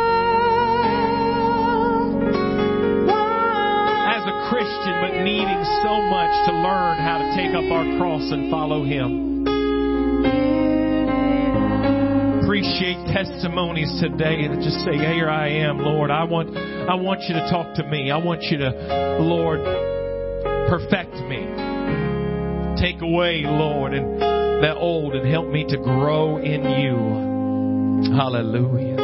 [4.10, 8.32] as a Christian, but needing so much to learn how to take up our cross
[8.32, 9.46] and follow Him.
[12.44, 16.10] Appreciate testimonies today that just say, "Here I am, Lord.
[16.10, 18.10] I want, I want you to talk to me.
[18.10, 18.72] I want you to,
[19.22, 19.62] Lord,
[20.68, 21.46] perfect me.
[22.82, 28.98] Take away, Lord, and that old and help me to grow in you." Hallelujah.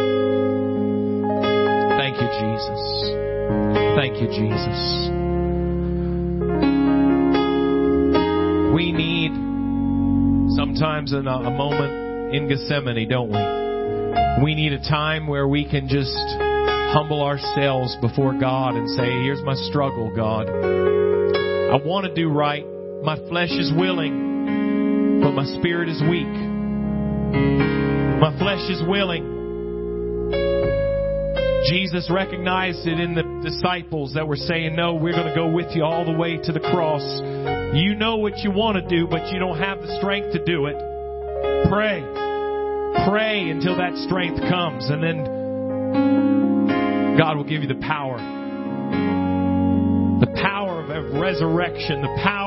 [1.98, 2.82] Thank you, Jesus.
[3.96, 5.10] Thank you, Jesus.
[8.74, 9.32] We need
[10.56, 14.44] sometimes a, a moment in Gethsemane, don't we?
[14.44, 16.16] We need a time where we can just
[16.94, 20.50] humble ourselves before God and say, Here's my struggle, God.
[20.50, 22.66] I want to do right.
[23.04, 24.25] My flesh is willing,
[25.36, 26.32] my spirit is weak.
[28.22, 29.34] My flesh is willing.
[31.70, 35.76] Jesus recognized it in the disciples that were saying, No, we're going to go with
[35.76, 37.04] you all the way to the cross.
[37.76, 40.68] You know what you want to do, but you don't have the strength to do
[40.68, 40.78] it.
[41.68, 42.02] Pray.
[43.10, 45.26] Pray until that strength comes, and then
[47.18, 48.18] God will give you the power.
[50.20, 52.45] The power of resurrection, the power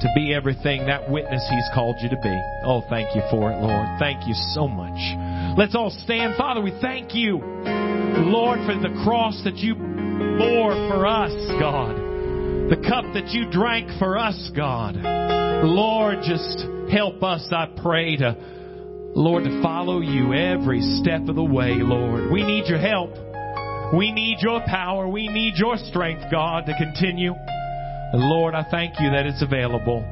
[0.00, 2.42] to be everything that witness He's called you to be.
[2.64, 3.86] Oh, thank you for it, Lord.
[3.98, 4.98] Thank you so much.
[5.58, 6.36] Let's all stand.
[6.36, 11.96] Father, we thank you, Lord, for the cross that you bore for us, God.
[12.70, 14.96] The cup that you drank for us, God.
[15.64, 18.36] Lord, just help us, I pray, to,
[19.14, 22.30] Lord, to follow you every step of the way, Lord.
[22.30, 23.10] We need your help.
[23.92, 25.08] We need your power.
[25.08, 27.34] We need your strength, God, to continue.
[28.12, 30.04] Lord, I thank you that it's available.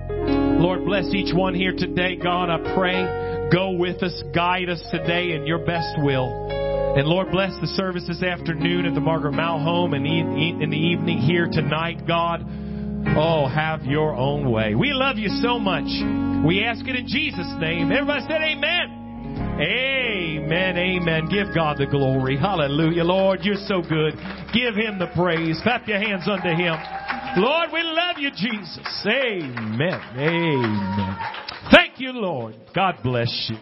[0.61, 2.51] Lord, bless each one here today, God.
[2.51, 6.49] I pray, go with us, guide us today in your best will.
[6.97, 10.77] And Lord, bless the service this afternoon at the Margaret Mal home and in the
[10.77, 12.43] evening here tonight, God.
[13.17, 14.75] Oh, have your own way.
[14.75, 15.87] We love you so much.
[16.45, 17.93] We ask it in Jesus' name.
[17.93, 18.99] Everybody said amen.
[19.61, 21.29] Amen, amen.
[21.29, 22.37] Give God the glory.
[22.37, 23.05] Hallelujah.
[23.05, 24.15] Lord, you're so good.
[24.53, 25.59] Give him the praise.
[25.63, 26.75] Clap your hands unto him.
[27.37, 29.07] Lord, we love you, Jesus.
[29.07, 30.01] Amen.
[30.17, 31.17] Amen.
[31.71, 32.57] Thank you, Lord.
[32.75, 33.57] God bless you.